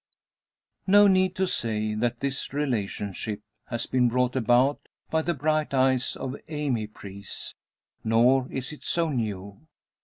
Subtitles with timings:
[0.87, 4.79] No need to say, that this relationship has been brought about
[5.11, 7.53] by the bright eyes of Amy Preece.
[8.03, 9.59] Nor is it so new.